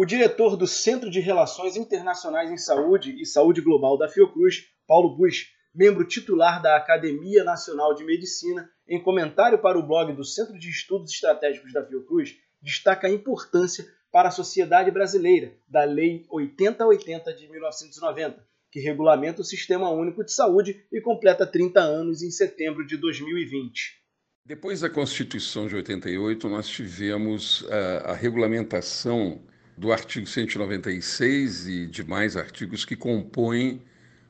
[0.00, 5.16] O diretor do Centro de Relações Internacionais em Saúde e Saúde Global da Fiocruz, Paulo
[5.16, 10.56] Bush, membro titular da Academia Nacional de Medicina, em comentário para o blog do Centro
[10.56, 17.34] de Estudos Estratégicos da Fiocruz, destaca a importância para a sociedade brasileira da Lei 8080
[17.34, 22.86] de 1990, que regulamenta o Sistema Único de Saúde e completa 30 anos em setembro
[22.86, 23.98] de 2020.
[24.46, 29.42] Depois da Constituição de 88, nós tivemos a, eh, a regulamentação
[29.78, 33.80] do artigo 196 e demais artigos que compõem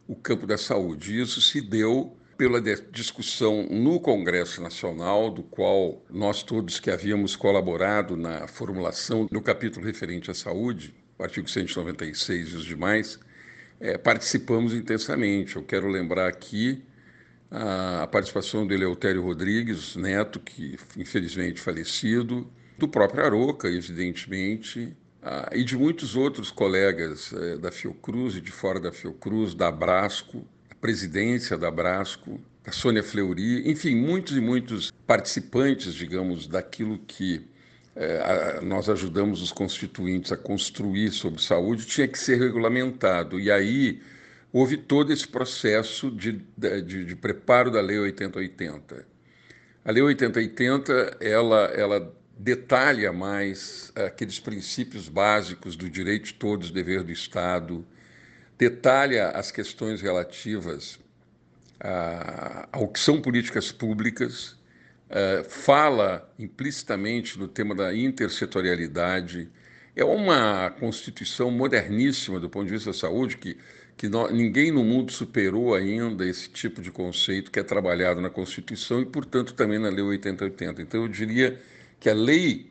[0.06, 1.18] o campo da saúde.
[1.18, 8.16] Isso se deu pela discussão no Congresso Nacional, do qual nós todos que havíamos colaborado
[8.16, 13.18] na formulação do capítulo referente à saúde, o artigo 196 e os demais,
[13.80, 15.56] é, participamos intensamente.
[15.56, 16.84] Eu quero lembrar aqui
[17.50, 22.46] a, a participação do Eleutério Rodrigues Neto, que infelizmente falecido,
[22.76, 28.52] do próprio Aroca, evidentemente, ah, e de muitos outros colegas eh, da Fiocruz e de
[28.52, 34.40] fora da Fiocruz, da Abrasco, a presidência da Abrasco, a Sônia Fleury, enfim, muitos e
[34.40, 37.44] muitos participantes, digamos, daquilo que
[37.96, 43.40] eh, a, nós ajudamos os constituintes a construir sobre saúde, tinha que ser regulamentado.
[43.40, 44.00] E aí
[44.52, 49.04] houve todo esse processo de, de, de preparo da Lei 8080.
[49.84, 57.02] A Lei 8080, ela, ela detalha mais aqueles princípios básicos do direito de todos, dever
[57.02, 57.84] do Estado,
[58.56, 60.98] detalha as questões relativas
[62.72, 64.56] ao que são políticas públicas,
[65.10, 69.48] uh, fala implicitamente no tema da intersetorialidade.
[69.94, 73.56] É uma Constituição moderníssima do ponto de vista da saúde, que,
[73.96, 79.00] que ninguém no mundo superou ainda esse tipo de conceito que é trabalhado na Constituição
[79.00, 80.82] e, portanto, também na Lei 8080.
[80.82, 81.60] Então, eu diria
[82.00, 82.68] que a lei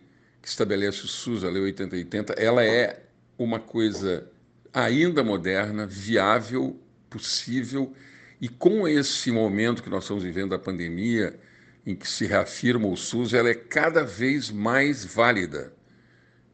[0.47, 3.03] que estabelece o SUS, a Lei 8080, ela é
[3.37, 4.31] uma coisa
[4.73, 6.79] ainda moderna, viável,
[7.09, 7.93] possível,
[8.39, 11.37] e com esse momento que nós estamos vivendo da pandemia,
[11.85, 15.73] em que se reafirma o SUS, ela é cada vez mais válida.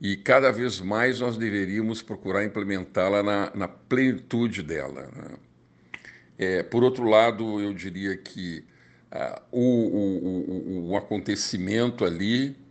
[0.02, 5.08] E cada vez mais nós deveríamos procurar implementá-la na, na, plenitude dela.
[5.16, 5.36] Né?
[6.38, 8.66] É, por outro lado, eu diria que
[9.12, 12.63] ah, o, o, o, o acontecimento ali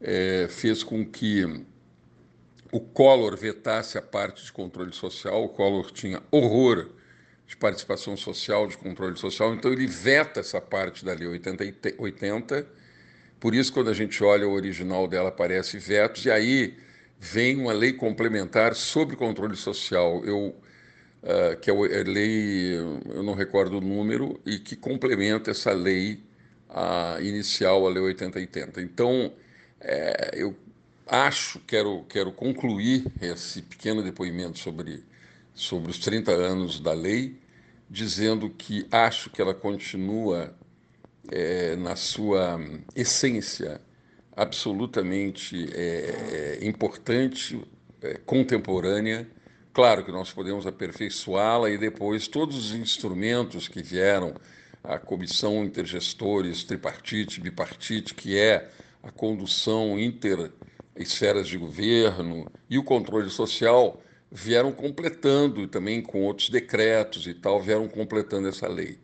[0.00, 1.44] é, fez com que
[2.72, 5.44] o Collor vetasse a parte de controle social.
[5.44, 6.90] O Collor tinha horror
[7.46, 12.78] de participação social, de controle social, então ele veta essa parte da Lei 80, 80
[13.40, 16.76] por isso, quando a gente olha o original dela, aparece vetos, e aí
[17.20, 20.56] vem uma lei complementar sobre controle social, eu,
[21.22, 26.20] uh, que é a lei, eu não recordo o número, e que complementa essa lei
[26.68, 28.82] uh, inicial, a Lei 8080.
[28.82, 29.32] Então,
[29.80, 30.56] é, eu
[31.06, 35.04] acho, quero, quero concluir esse pequeno depoimento sobre,
[35.54, 37.38] sobre os 30 anos da lei,
[37.88, 40.54] dizendo que acho que ela continua
[41.30, 42.60] é, na sua
[42.94, 43.80] essência
[44.36, 47.60] absolutamente é, importante,
[48.02, 49.26] é, contemporânea.
[49.72, 54.34] Claro que nós podemos aperfeiçoá-la e depois todos os instrumentos que vieram,
[54.82, 58.70] a comissão intergestores, tripartite, bipartite, que é
[59.08, 60.52] a condução inter
[60.94, 67.60] esferas de governo e o controle social vieram completando também com outros decretos e tal
[67.60, 68.98] vieram completando essa lei.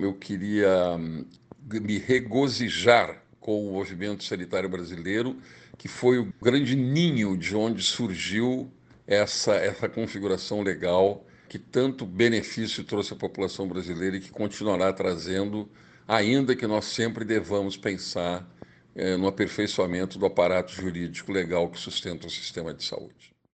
[0.00, 5.38] Eu queria me regozijar com o movimento sanitário brasileiro,
[5.78, 8.70] que foi o grande ninho de onde surgiu
[9.06, 15.68] essa, essa configuração legal que tanto benefício trouxe à população brasileira e que continuará trazendo,
[16.06, 18.48] ainda que nós sempre devamos pensar
[18.94, 23.31] é, no aperfeiçoamento do aparato jurídico legal que sustenta o sistema de saúde.